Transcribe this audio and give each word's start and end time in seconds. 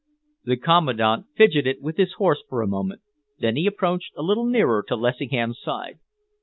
The 0.45 0.57
Commandant 0.57 1.27
fidgeted 1.37 1.77
with 1.79 1.97
his 1.97 2.13
horse 2.13 2.41
for 2.49 2.63
a 2.63 2.67
moment. 2.67 3.01
Then 3.37 3.55
he 3.55 3.67
approached 3.67 4.13
a 4.17 4.23
little 4.23 4.47
nearer 4.47 4.83
to 4.87 4.95
Lessingham's 4.95 5.61
side. 5.61 5.99